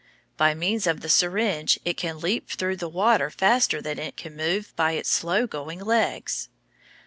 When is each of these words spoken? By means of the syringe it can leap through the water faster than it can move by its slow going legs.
By 0.35 0.55
means 0.55 0.87
of 0.87 1.01
the 1.01 1.09
syringe 1.09 1.79
it 1.85 1.95
can 1.95 2.19
leap 2.19 2.49
through 2.49 2.77
the 2.77 2.89
water 2.89 3.29
faster 3.29 3.83
than 3.83 3.99
it 3.99 4.17
can 4.17 4.35
move 4.35 4.75
by 4.75 4.93
its 4.93 5.09
slow 5.11 5.45
going 5.45 5.77
legs. 5.77 6.49